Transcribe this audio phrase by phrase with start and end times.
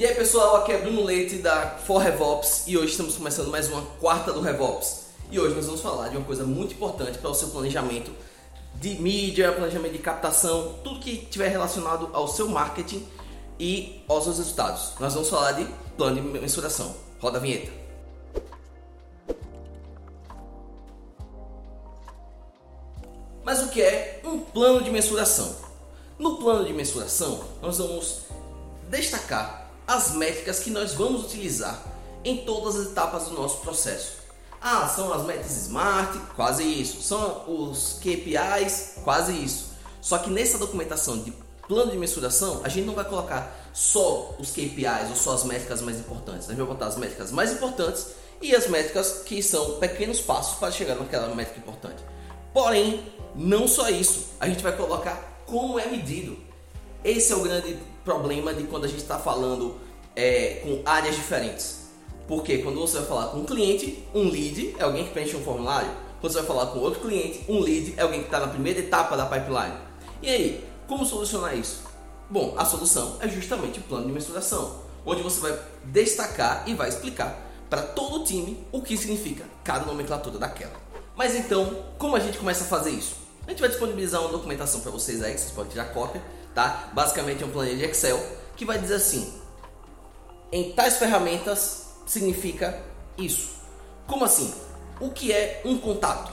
[0.00, 3.68] E aí pessoal, aqui é Bruno Leite da For RevOps e hoje estamos começando mais
[3.68, 5.08] uma quarta do RevOps.
[5.30, 8.10] E hoje nós vamos falar de uma coisa muito importante para o seu planejamento
[8.76, 13.06] de mídia, planejamento de captação, tudo que tiver relacionado ao seu marketing
[13.58, 14.94] e aos seus resultados.
[14.98, 15.66] Nós vamos falar de
[15.98, 16.96] plano de mensuração.
[17.20, 17.70] Roda a vinheta.
[23.44, 25.54] Mas o que é um plano de mensuração?
[26.18, 28.22] No plano de mensuração, nós vamos
[28.88, 29.59] destacar
[29.90, 31.82] as métricas que nós vamos utilizar
[32.24, 34.20] em todas as etapas do nosso processo.
[34.60, 37.02] Ah, são as métricas SMART, quase isso.
[37.02, 39.70] São os KPIs, quase isso.
[40.00, 41.32] Só que nessa documentação de
[41.66, 45.82] plano de mensuração, a gente não vai colocar só os KPIs ou só as métricas
[45.82, 46.46] mais importantes.
[46.46, 48.06] A gente vai botar as métricas mais importantes
[48.40, 52.04] e as métricas que são pequenos passos para chegar naquela métrica importante.
[52.54, 53.04] Porém,
[53.34, 56.38] não só isso, a gente vai colocar como é medido.
[57.02, 59.76] Esse é o grande problema de quando a gente está falando
[60.16, 61.80] é, com áreas diferentes.
[62.26, 65.42] Porque quando você vai falar com um cliente, um lead é alguém que preenche um
[65.42, 65.90] formulário.
[66.20, 68.78] Quando você vai falar com outro cliente, um lead é alguém que está na primeira
[68.78, 69.74] etapa da pipeline.
[70.22, 71.82] E aí, como solucionar isso?
[72.28, 76.88] Bom, a solução é justamente o plano de mensuração, onde você vai destacar e vai
[76.88, 77.36] explicar
[77.68, 80.72] para todo o time o que significa cada nomenclatura daquela.
[81.16, 83.16] Mas então, como a gente começa a fazer isso?
[83.46, 86.22] A gente vai disponibilizar uma documentação para vocês aí, que vocês podem tirar cópia,
[86.54, 86.90] tá?
[86.92, 88.20] Basicamente é um planilha de Excel
[88.56, 89.32] que vai dizer assim:
[90.52, 92.82] em tais ferramentas significa
[93.16, 93.50] isso.
[94.06, 94.52] Como assim?
[95.00, 96.32] O que é um contato?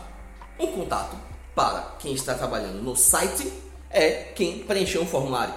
[0.60, 1.16] Um contato
[1.56, 3.52] para quem está trabalhando no site
[3.90, 5.54] é quem preencheu um formulário.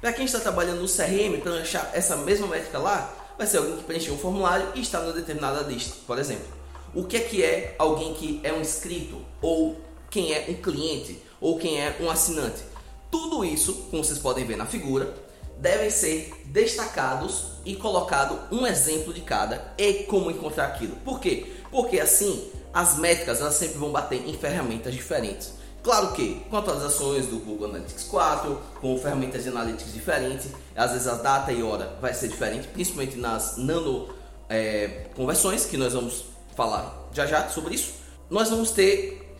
[0.00, 3.76] Para quem está trabalhando no CRM, para achar essa mesma métrica lá, vai ser alguém
[3.76, 6.46] que preencheu um formulário e está numa determinada lista, por exemplo.
[6.94, 11.20] O que é que é alguém que é um inscrito ou quem é um cliente
[11.40, 12.62] ou quem é um assinante?
[13.10, 15.14] Tudo isso, como vocês podem ver na figura,
[15.58, 20.96] devem ser destacados e colocado um exemplo de cada e como encontrar aquilo.
[20.96, 21.46] Por quê?
[21.70, 25.54] Porque assim as métricas elas sempre vão bater em ferramentas diferentes.
[25.82, 31.06] Claro que com atualizações do Google Analytics 4, com ferramentas de analytics diferentes, às vezes
[31.06, 34.08] a data e hora vai ser diferente, principalmente nas nano
[34.48, 36.24] é, conversões, que nós vamos
[36.56, 37.94] falar já já sobre isso.
[38.28, 39.32] Nós vamos ter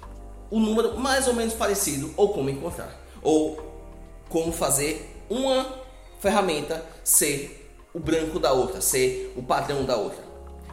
[0.48, 3.60] o um número mais ou menos parecido, ou como encontrar, ou
[4.28, 5.66] como fazer uma
[6.20, 10.24] ferramenta ser o branco da outra, ser o padrão da outra.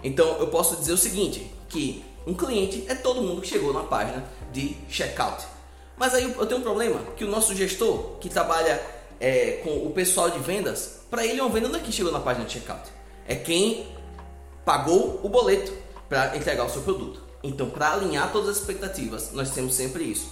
[0.03, 3.83] Então eu posso dizer o seguinte, que um cliente é todo mundo que chegou na
[3.83, 5.45] página de checkout.
[5.97, 8.81] Mas aí eu tenho um problema, que o nosso gestor que trabalha
[9.19, 12.19] é, com o pessoal de vendas, para ele uma venda não é quem chegou na
[12.19, 12.89] página de checkout,
[13.27, 13.87] é quem
[14.65, 15.71] pagou o boleto
[16.09, 17.21] para entregar o seu produto.
[17.43, 20.29] Então, para alinhar todas as expectativas, nós temos sempre isso.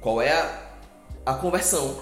[0.00, 0.73] Qual é a,
[1.24, 1.96] a conversão?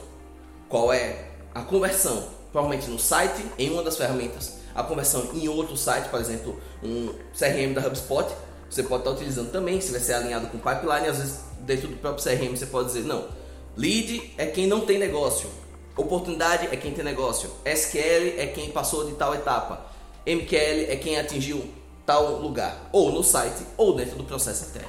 [0.69, 5.77] Qual é a conversão, provavelmente no site, em uma das ferramentas, a conversão em outro
[5.77, 8.27] site, por exemplo, um CRM da HubSpot,
[8.69, 11.97] você pode estar utilizando também, se vai ser alinhado com pipeline, às vezes dentro do
[11.97, 13.29] próprio CRM você pode dizer, não,
[13.77, 15.49] lead é quem não tem negócio,
[15.97, 19.87] oportunidade é quem tem negócio, SQL é quem passou de tal etapa,
[20.27, 21.63] MQL é quem atingiu
[22.07, 24.89] tal lugar, ou no site, ou dentro do processo interno,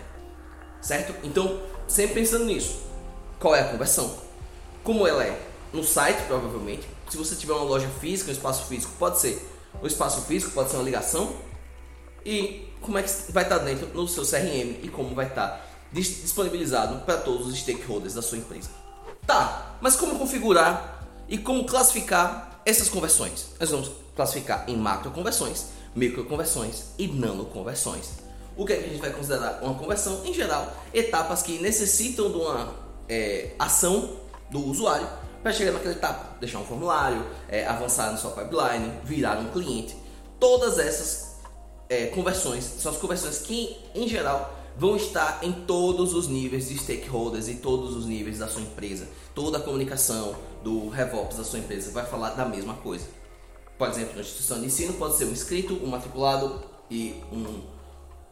[0.82, 1.14] certo?
[1.24, 2.93] Então, sempre pensando nisso,
[3.44, 4.16] qual é a conversão?
[4.86, 5.38] Como ela é
[5.74, 6.88] no site, provavelmente.
[7.10, 9.46] Se você tiver uma loja física, um espaço físico, pode ser
[9.82, 11.36] o espaço físico, pode ser uma ligação.
[12.26, 15.62] E como é que vai estar dentro no seu CRM e como vai estar
[15.92, 18.70] disponibilizado para todos os stakeholders da sua empresa.
[19.28, 23.50] Tá, mas como configurar e como classificar essas conversões?
[23.60, 28.10] Nós vamos classificar em macro conversões, micro conversões e nano conversões.
[28.56, 30.26] O que, é que a gente vai considerar uma conversão?
[30.26, 34.18] Em geral, etapas que necessitam de uma é, ação
[34.50, 35.08] do usuário
[35.42, 39.96] para chegar naquela etapa, deixar um formulário, é, avançar na sua pipeline, virar um cliente.
[40.40, 41.36] Todas essas
[41.90, 46.78] é, conversões são as conversões que, em geral, vão estar em todos os níveis de
[46.78, 49.08] stakeholders e todos os níveis da sua empresa.
[49.36, 53.06] Toda a comunicação do RevOps da sua empresa vai falar da mesma coisa.
[53.78, 57.62] Por exemplo, na instituição de ensino pode ser um inscrito, um matriculado e um,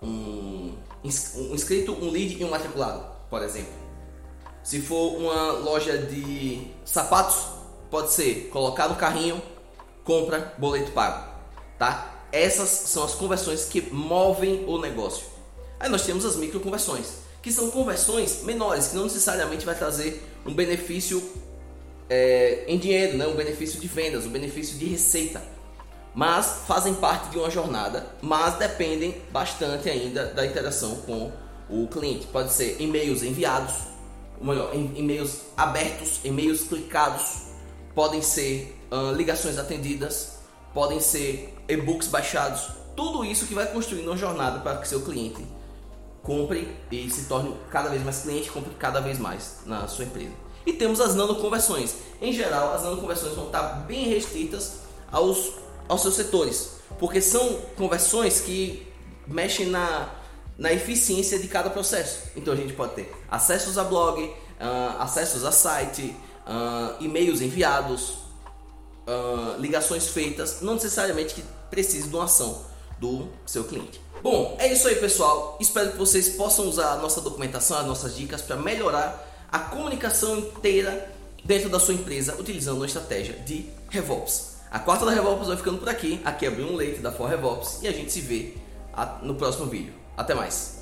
[0.01, 3.81] um, um inscrito, um lead e um matriculado, por exemplo.
[4.63, 7.46] Se for uma loja de sapatos,
[7.90, 9.42] pode ser colocar no carrinho,
[10.04, 11.30] compra, boleto pago,
[11.78, 12.24] tá?
[12.31, 15.25] Essas são as conversões que movem o negócio.
[15.80, 20.24] Aí nós temos as micro conversões, que são conversões menores, que não necessariamente vai trazer
[20.46, 21.22] um benefício
[22.10, 23.25] é, em dinheiro, né?
[23.28, 25.42] um benefício de vendas, um benefício de receita,
[26.14, 31.31] mas fazem parte de uma jornada, mas dependem bastante ainda da interação com
[31.69, 32.28] o cliente.
[32.28, 33.91] Pode ser e-mails enviados,
[34.42, 37.44] melhor, e-mails abertos, e-mails clicados,
[37.94, 40.40] podem ser uh, ligações atendidas,
[40.74, 45.46] podem ser e-books baixados, tudo isso que vai construindo uma jornada para que seu cliente
[46.22, 50.32] compre e se torne cada vez mais cliente, compre cada vez mais na sua empresa.
[50.66, 51.96] E temos as nanoconversões.
[52.22, 55.54] Em geral, as nanoconversões vão estar bem restritas aos,
[55.88, 58.88] aos seus setores, porque são conversões que
[59.28, 60.10] mexem na,
[60.57, 62.19] na eficiência de cada processo.
[62.36, 64.33] Então a gente pode ter acessos a blog, uh,
[65.00, 66.15] acessos a site,
[66.45, 68.18] uh, e-mails enviados,
[69.07, 72.65] uh, ligações feitas, não necessariamente que precise de uma ação
[73.00, 74.00] do seu cliente.
[74.21, 75.57] Bom, é isso aí pessoal.
[75.59, 80.38] Espero que vocês possam usar a nossa documentação, as nossas dicas para melhorar a comunicação
[80.38, 81.12] inteira
[81.44, 84.51] dentro da sua empresa utilizando uma estratégia de RevOps.
[84.69, 86.21] A quarta da RevOps vai ficando por aqui.
[86.24, 88.54] Aqui é Bruno Leite da For RevOps e a gente se vê
[89.24, 90.00] no próximo vídeo.
[90.18, 90.81] Até mais!